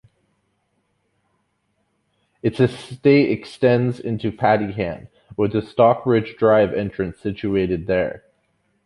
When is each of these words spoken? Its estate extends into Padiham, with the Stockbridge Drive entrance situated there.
Its 2.41 2.59
estate 2.59 3.29
extends 3.29 3.99
into 3.99 4.31
Padiham, 4.31 5.09
with 5.37 5.51
the 5.51 5.61
Stockbridge 5.61 6.37
Drive 6.37 6.73
entrance 6.73 7.19
situated 7.19 7.85
there. 7.85 8.23